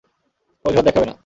অযুহাত 0.65 0.85
দেখাবে 0.85 1.05
না। 1.05 1.15